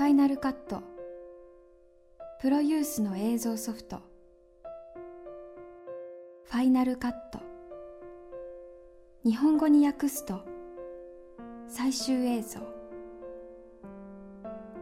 [0.00, 0.82] ファイナルカット
[2.40, 4.00] プロユースの映像ソフト。
[6.44, 7.38] ファイナルカット
[9.26, 10.40] 日本語に訳すと
[11.68, 12.60] 最終映像。
[12.60, 12.66] フ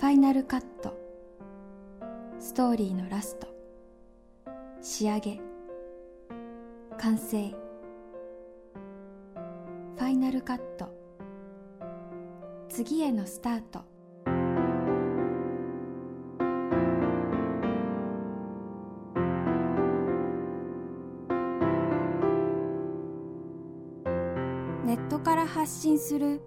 [0.00, 0.96] ァイナルカット
[2.40, 3.48] ストーリーのラスト。
[4.80, 5.38] 仕上げ。
[6.96, 7.50] 完成。
[7.50, 10.88] ファイナルカット
[12.70, 13.91] 次へのスタート。
[24.84, 26.40] ネットから発信する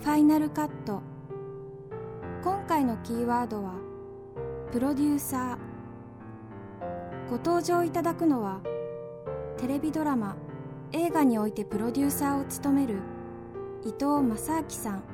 [0.00, 1.00] ファイナルカット。
[2.42, 3.74] 今回のキーワードは
[4.72, 7.30] プロデューサー。
[7.30, 8.62] ご登場いただくのは
[9.58, 10.36] テレビドラマ
[10.90, 12.96] 映画においてプロデューサーを務める
[13.84, 15.04] 伊藤正明さん。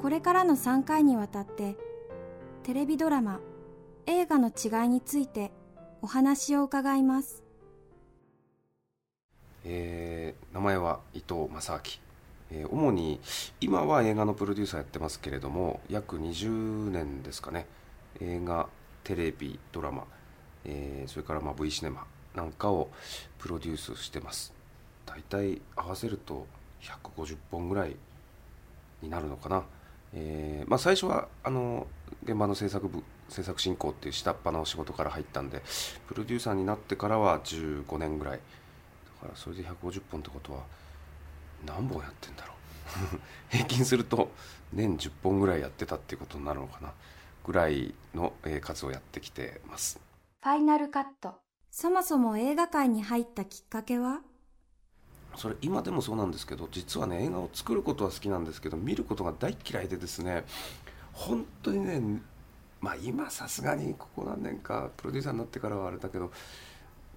[0.00, 1.76] これからの3回にわたって
[2.64, 3.38] テレビドラマ
[4.06, 5.52] 映画の違いについて
[6.00, 7.44] お話を伺います。
[9.64, 10.21] えー
[10.52, 11.80] 名前は伊藤正明、
[12.60, 13.20] えー主に
[13.60, 17.66] 今は映画のプロデューサーやってますけれども約20年ですかね。
[18.20, 18.68] 映画
[19.04, 20.04] テレビドラマ、
[20.64, 22.88] えーそれからまあ V シネマなんかを
[23.38, 24.52] プロデュースしてます。
[25.06, 26.46] 大体合わせると
[26.80, 27.96] 150本ぐらい
[29.02, 29.64] になるのかな、
[30.14, 31.86] えーまあ、最初はあの
[32.24, 35.62] 現場の制作部制作進行っていう下っ端の仕事から入ったんで
[36.06, 38.40] プロデューサーになってからは15年ぐらい
[39.22, 40.60] からそれで150本ってことは
[41.66, 42.56] 何本やってんだろう。
[43.50, 44.30] 平均すると
[44.72, 46.92] 年10本ぐらいやってたっていうことになるのかな。
[47.44, 50.00] ぐらいの、えー数をやってきてます。
[50.42, 54.20] ファイナルカットそもそも映画界に入ったきっかけは？
[55.36, 60.44] それ今でもそうなんですけど実はね映画を作ることは好きなんですけど見ることが大嫌いでですね
[61.12, 62.20] 本当にね
[62.80, 66.30] まあ今さすがにここ何年かプロデューサーになってからはあれだけど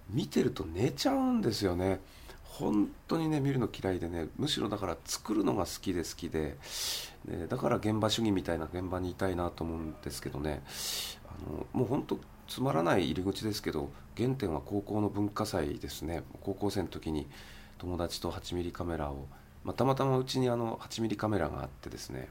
[0.10, 2.00] 見てると寝ちゃうんですよね。
[2.44, 6.56] 本当にね見るの嫌いでねむしろだから作るのが好きで好きで、
[7.26, 10.64] ね、だから現場主義みたいな現場にいたいなと思うんですけどね。
[11.28, 16.24] あのもう本当つまらない入り口ですけど原点は高校の文化祭ですね。
[16.42, 17.28] 高校生の時に
[17.78, 19.28] 友達と8ミリカメラを、
[19.64, 22.30] まあ、たまたまうちにあの8ミリカメラがあってですね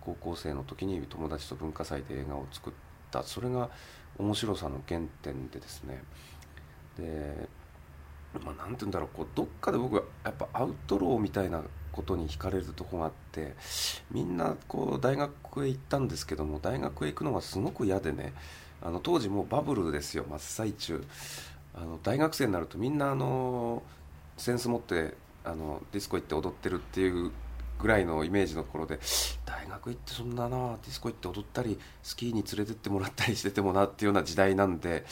[0.00, 2.72] 高校生の時に友達と文化祭で映画を作っ
[3.10, 3.24] た。
[3.24, 3.70] それが
[4.18, 6.02] 面白さの原点でですね。
[7.00, 7.48] で
[8.44, 13.54] まあ、なんて言うんだろうこうどっかで僕はやっぱアウトローみたいなことに惹かれるとこがあって
[14.12, 18.32] みんなこう大学へ行ったんですけども大学へ行くのがすごく嫌でね
[18.82, 21.04] あの当時もうバブルですよ真っ最中。
[21.72, 23.82] あの大学生になるとみんなあの
[24.36, 27.30] センス持ってあのディスコ行って踊ってるっていう
[27.80, 28.98] ぐらいのイメージの頃で
[29.46, 35.04] 大学行ってそんななディスコ行って踊ったりスキーに連れてってもらったりしててもなっていうような時代なんで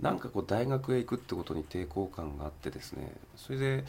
[0.00, 3.12] なんかこう大学へ行くってことに抵抗感があってですね。
[3.36, 3.84] それで、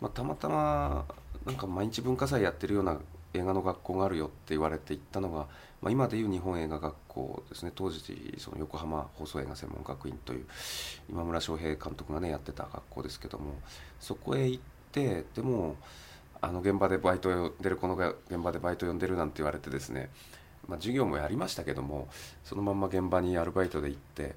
[0.00, 1.04] まあ、たまたま
[1.44, 2.98] なんか毎日文化祭やってるような
[3.34, 5.46] 映画の学校があるよって言われて行ったのが、
[5.80, 7.72] まあ、今でいう日本映画学校ですね。
[7.74, 10.46] 当時その横浜放送映画専門学院という
[11.08, 13.54] 今村翔平監督がねやってた学校ですけども
[14.00, 14.62] そこへ行っ
[14.92, 15.76] てでも
[16.40, 20.08] あの現場でバイト呼んでるこの現場でバイト呼んでるなんて言われてですね、
[20.66, 22.08] まあ、授業もやりましたけども
[22.44, 24.34] そのまんま現場にアルバイトで行って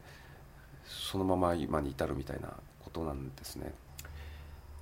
[0.85, 2.49] そのまま今に至るみたいな
[2.83, 3.73] ことなんですね。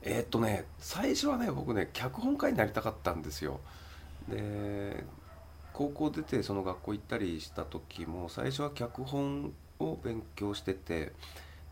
[0.03, 3.59] えーっとね最初はね僕ね脚本家になりたかったんですよ。
[4.28, 5.03] で
[5.73, 11.13] 高校出てその学校行ったりした時も最初は脚本を勉強してて、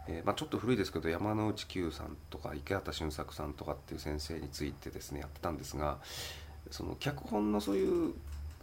[0.07, 5.97] えーまあ、ちょっと古いですけど山之内久さんとか池畑俊作さんとかっていう先生についてですねやってたんですが
[6.71, 8.13] その脚本のそういう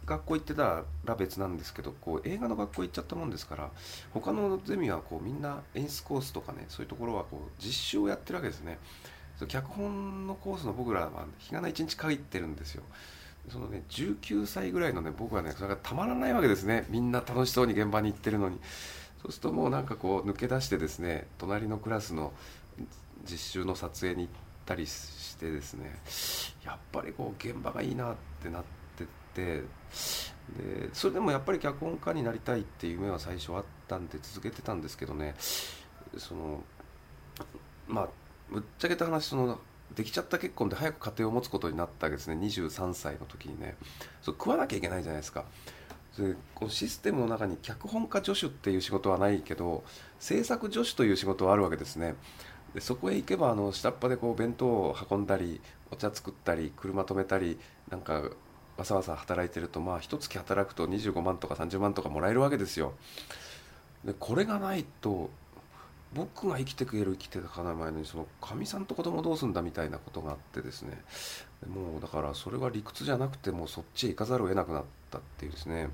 [0.07, 3.69] 学校行ってたら別なんですけどこう映画の学校行っちゃったもんですから
[4.13, 8.79] 他のゼミはこうみんな演出コースとかねそういうところはこう実習をやってるわけですね。
[9.47, 12.83] 脚本のコースの僕らは日がな1日限ってるんですよ。
[13.49, 16.85] そのね19歳ぐらいのね僕はねそれがたまらないわけですね。
[16.89, 18.59] みんな楽しそうに現場に行ってるのに。
[19.21, 22.31] そうするともうなんかこう抜け出してですね隣のクラスの
[23.29, 24.33] 実習の撮影に行っ
[24.65, 25.99] たりしてですね
[26.63, 28.76] やっぱりこう現場がいいなってなって
[29.37, 35.35] でそれでもやっぱり脚本家になりたいっていう夢は最初あったんで続けてたんですけどね。
[36.17, 36.63] その
[37.87, 38.09] まあ
[38.49, 39.59] ぶっちゃけた話その
[39.95, 42.35] できちゃった結婚で早く家庭を持つことになったわけですね。
[42.35, 43.75] 23歳の時にね。
[44.21, 45.45] そう食わなきゃいけないじゃないですか。
[46.17, 49.83] でこのシステムの中に脚本家助手っていう仕事はないけど
[50.19, 52.15] 制作助手という仕事はあるわけですね。
[52.73, 55.61] でそこへ行けばあの下っ端でこう弁当を運んだり
[55.91, 58.23] お茶作ったり車止めたりなんか
[58.77, 62.93] わさわさ働いてるとまあ一月働くと25万とか30万とかもらえるわけですよ。
[64.05, 65.29] でこれがないと
[66.13, 71.01] 僕が生きてくれる生きていかない前にそのかみさんと子供どうすんだみたいなことがあってですね。
[71.67, 75.89] もうだからそれは理屈じゃなくてもうそっちへ行かざるを得なくなったっていうですね。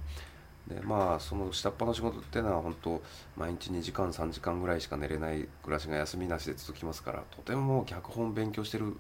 [0.68, 3.02] でまあその下っ端の仕事っていうのは本当
[3.36, 8.98] 毎日2時間3時間ぐらいしか寝れない暮らしが休みなしで続きますからとても脚本勉強してるっ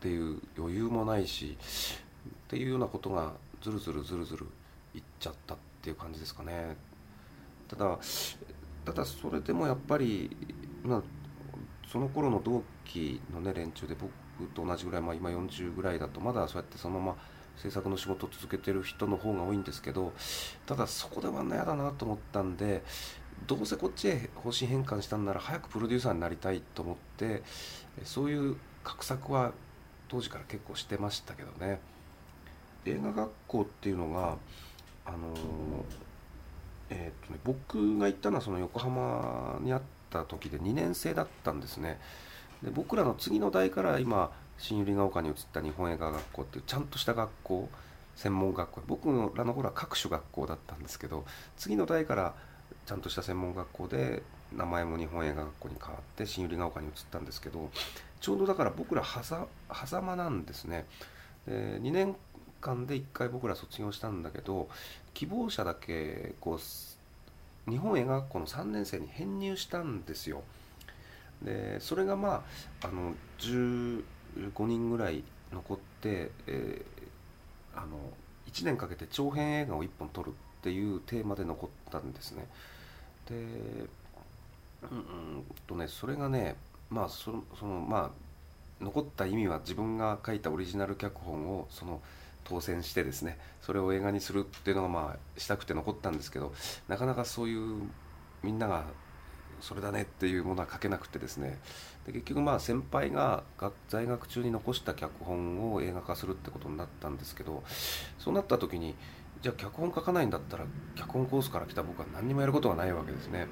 [0.00, 1.56] ていう余裕もないし
[2.26, 3.32] っていうようなことが
[3.62, 4.46] ずるずるずるずる
[4.94, 6.76] いっちゃったっていう感じですかね。
[7.68, 7.98] ただ
[8.84, 10.36] ただそれでもやっぱり、
[10.84, 11.02] まあ、
[11.90, 14.12] その頃の同期のね連中で僕
[14.54, 17.16] と同じぐらい、まあ、今40ぐらいだとまだそうやってそのまま
[17.56, 20.12] 制作の仕事を続けてる人の方が多いんですけど
[20.66, 22.82] ただそこでは嫌だなと思ったんで
[23.46, 27.42] どうせこっちへ方針変換したんなら早くプロデューサーになりたいと思って
[28.04, 29.52] そういう画策は
[30.08, 31.80] 当時から結構してましたけどね。
[32.90, 34.36] 映画学校っていうのが
[35.04, 35.16] あの
[36.88, 41.98] えーとね、僕が行ったのはその横浜にあった時で2年生だったんですね。
[42.62, 47.68] で僕らの次の代から今新百合ヶ丘に移った日本映画学校っていうちゃんとした学校
[48.14, 48.82] 専門学校。
[48.86, 51.24] 僕らの頃は各種学校だったんですけど
[51.56, 52.34] 次の代から
[52.86, 54.22] ちゃんとした専門学校で
[54.56, 57.68] 名前も日本映画学校に変わって新百合ヶ丘に移ったんですけど
[58.20, 59.46] ちょうどだから僕らはざ
[59.86, 60.86] 狭間なんですね。
[61.46, 62.16] で2年
[62.60, 64.68] 間で1回僕ら卒業したんだけど
[65.14, 70.42] 希望者だけこう日本映画学校の3年生に編入したんですよ。
[71.42, 72.44] でそれがま
[72.82, 74.02] ああの15
[74.66, 75.22] 人ぐらい
[75.52, 77.98] 残って、えー、あの
[78.50, 80.32] 1年かけて長編映画を1本撮るっ
[80.62, 82.46] ていうテーマで残ったんですね。
[83.28, 83.34] で
[84.82, 86.56] うんとねそれがね
[86.90, 92.00] まあそのまあ残った意味は自分が書いたオリジナル脚本をその
[92.48, 96.52] 当選してですねそれを映画にするっていうのがまあしたくて残ったんですけど
[96.88, 97.82] なかなかそういう
[98.42, 98.84] みんなが
[99.60, 101.58] それだねっていうものは書けなくてですね
[102.06, 103.42] で結局まあ先輩が
[103.88, 107.62] 在学中に残した脚本を映画化するってことになったんですけど
[108.18, 108.94] そうなった時に
[109.42, 110.64] じゃあ脚本書かないんだったら
[110.94, 113.48] 脚本コースから来た僕は何にもやることがないわけですね。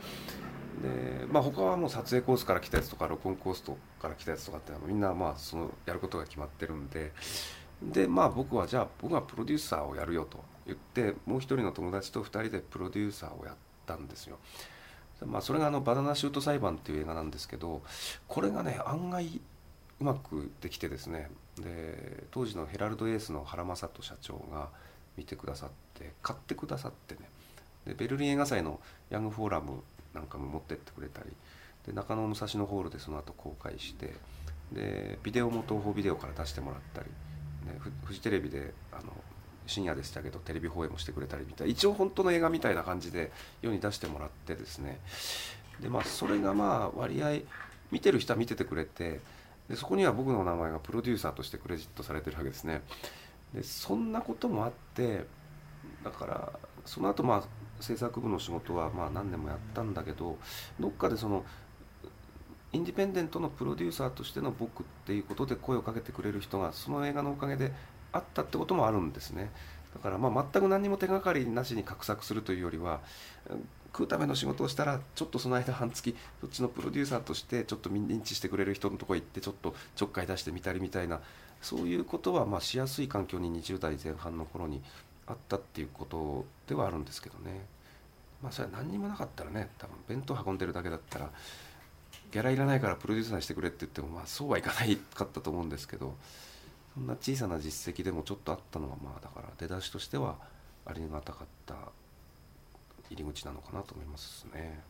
[0.83, 3.63] でまあ他はもう撮影コースから来たやつとか録音コース
[4.01, 7.13] から来たやつとかってみんなまあそのやることが決まってるんで
[7.93, 14.39] でまあ僕はじゃあ僕はプロデューサーをやるよと言ってもう一人の友達と2人でプロデューサーをやったんですよ。
[15.25, 17.83] まあ、それがあの「バナナシュート裁判」っていう映画なんですけど
[18.27, 19.41] これがね案外
[20.01, 24.71] うまくできてですねで当時のヘラルド・エースの原正人社長が
[25.17, 27.21] 見てくださって買ってくださってね
[27.87, 29.83] でベルリン映画祭のヤングフォーラム
[30.13, 31.31] なんかも持ってってくれたり
[31.87, 34.15] で中野武蔵野ホールでその後公開して
[34.73, 37.11] でビデオも東宝ビデオから出してもらったり
[37.65, 39.13] ね、フジテレビであの
[39.67, 43.33] 深夜でしたけどテレビ放映もしてくれたりみたいな一応本当の映画みたいな感じで
[43.63, 45.01] 世に出してもらってですね。
[45.81, 47.41] でまあそれがまあ割合
[47.91, 49.21] 見てる人は見ててくれて
[49.69, 52.83] でそこには僕の名前がプロデューサーとしてクレジットされてるわけですね。
[53.55, 55.25] でそんなこともあって
[56.03, 56.53] だから
[56.85, 60.37] その後まあ制作部の仕事はまあ何年もやったんだけど
[60.79, 61.45] どっかでその
[62.75, 67.73] インディペンデントのプロデューサーとしての僕っていうことで声をかけてくれる人がその映画のおかげで
[68.13, 69.51] あったってこともあるんですね。
[69.95, 73.01] だからまあ全く何も手がかりなしに画策するというよりは
[73.93, 81.21] 食うための仕事をしたらちょっとその間半月そっちのプロデューサーとしてちょっと認知してくれる人のとこ行ってちょっとちょっかい出してみたりみたいな
[81.63, 84.83] そういうことはまあしやすい環境に20代前半の頃に
[85.29, 87.67] あったっていうことではあるんですけどね。
[88.43, 91.31] まあそれは何にもなかったらね多分弁当運んでるだけだったら
[92.33, 96.17] ギャラいらないからプロデューサーしてくれって言ってもまあそうはいかないかったと思うんですけど
[96.95, 100.37] そんな小さな実績でもちょっとあったのがまあだから出だしとしては
[100.87, 101.75] ありがたかった
[103.11, 104.83] 入り口なのかなと思いますね。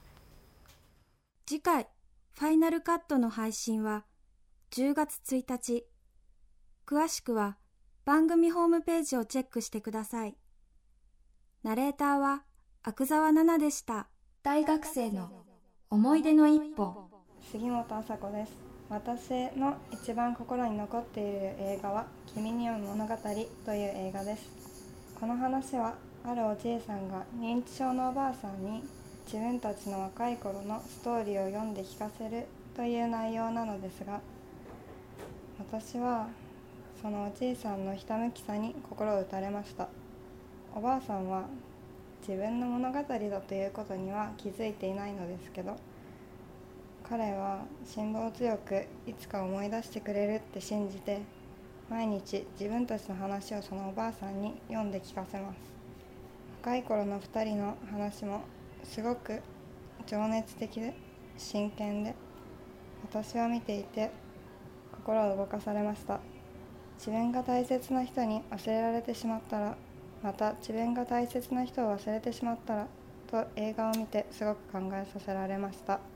[1.47, 1.89] 次回
[2.33, 4.05] ファイナルカットの配信は
[4.71, 5.85] 10月1日
[6.87, 7.59] 詳しくは
[8.05, 10.37] 番組ホームページをチェックしてください。
[11.63, 12.45] ナレーターは
[12.83, 14.09] 阿久澤奈々でした。
[14.43, 15.45] 大学生の
[15.89, 17.14] 思い出の一歩
[17.53, 18.53] 杉本麻子です。
[18.89, 24.51] 私の一番心に残っている映画は「君に読む物語」という映画です。
[25.21, 28.83] この話はあるおじいさんが認知症のおばあさんに
[29.27, 34.21] 自分たちの若い頃のストーリーを読んで聞かせるという内容なのですが
[35.59, 36.29] 私は
[37.01, 39.89] そのおじいさんのひたむきさに心を打たれました。
[40.75, 41.45] おばあさんは
[42.27, 45.77] 自分の物語だということには気づいていないのですけど
[47.07, 51.21] 彼は辛抱強くいつか思い出してくれるって信じて
[51.91, 55.59] 毎日自分たちの話をそのおばあさんに読んで聞かせます。
[56.63, 58.45] 若い頃の2人の話も
[58.83, 59.43] すごく
[60.07, 60.95] 情熱的で
[61.37, 62.15] 真剣で
[63.03, 64.11] 私は見ていて
[64.91, 66.21] 心を動かされました。
[66.97, 69.77] 自分が大切な人に忘れられてしまったら
[70.23, 72.89] また自分が大切な人を忘れてしまったら
[73.31, 76.14] と映画を見てすごく考えさせられました。